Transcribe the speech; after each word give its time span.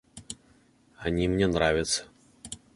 Они 0.97 1.27
мне 1.27 1.45
нравятся. 1.45 2.07